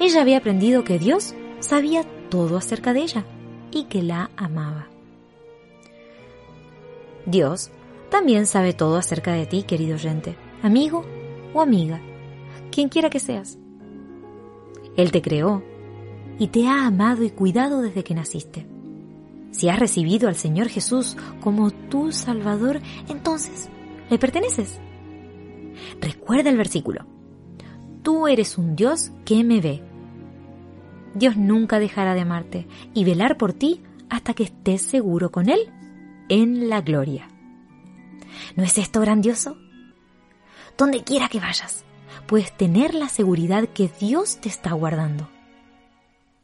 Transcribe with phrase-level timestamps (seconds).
[0.00, 3.24] Ella había aprendido que Dios sabía todo acerca de ella
[3.70, 4.88] y que la amaba.
[7.26, 7.70] Dios
[8.10, 11.04] también sabe todo acerca de ti, querido oyente, amigo
[11.54, 12.00] o amiga,
[12.70, 13.58] quien quiera que seas.
[14.96, 15.62] Él te creó
[16.38, 18.66] y te ha amado y cuidado desde que naciste.
[19.50, 23.68] Si has recibido al Señor Jesús como tu Salvador, entonces
[24.10, 24.80] le perteneces.
[26.00, 27.06] Recuerda el versículo.
[28.02, 29.82] Tú eres un Dios que me ve.
[31.14, 35.70] Dios nunca dejará de amarte y velar por ti hasta que estés seguro con Él
[36.28, 37.28] en la gloria.
[38.56, 39.56] ¿No es esto grandioso?
[40.78, 41.84] Donde quiera que vayas,
[42.26, 45.28] puedes tener la seguridad que Dios te está guardando.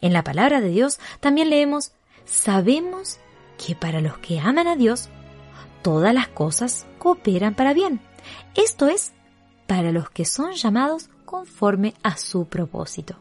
[0.00, 1.92] En la palabra de Dios también leemos,
[2.24, 3.18] sabemos
[3.64, 5.08] que para los que aman a Dios,
[5.82, 8.00] todas las cosas cooperan para bien.
[8.54, 9.12] Esto es,
[9.66, 13.16] para los que son llamados conforme a su propósito.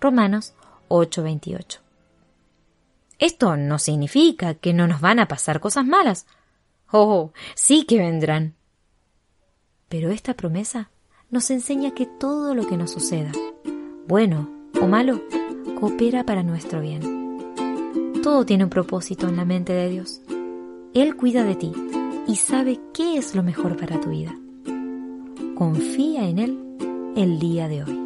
[0.00, 0.54] Romanos
[0.88, 1.80] 8:28.
[3.18, 6.26] Esto no significa que no nos van a pasar cosas malas.
[6.90, 8.54] Oh, sí que vendrán.
[9.88, 10.90] Pero esta promesa
[11.32, 13.32] nos enseña que todo lo que nos suceda,
[14.06, 14.50] bueno
[14.80, 15.22] o malo,
[15.80, 17.00] coopera para nuestro bien.
[18.22, 20.20] Todo tiene un propósito en la mente de Dios.
[20.92, 21.72] Él cuida de ti
[22.28, 24.38] y sabe qué es lo mejor para tu vida.
[25.54, 26.58] Confía en Él
[27.16, 27.98] el día de hoy.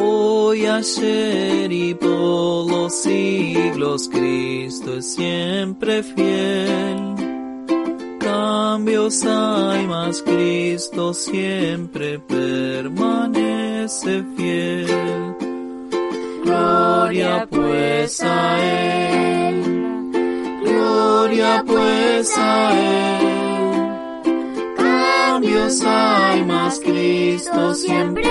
[0.00, 7.19] Hoy, ayer y por los siglos, Cristo es siempre fiel.
[8.72, 14.86] Cambios hay, más Cristo siempre permanece fiel.
[16.44, 20.12] Gloria pues a Él,
[20.62, 23.26] gloria pues a Él.
[24.76, 28.30] Cambios hay, más Cristo siempre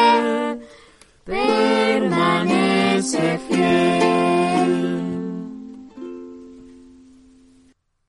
[3.01, 4.30] permanece fiel.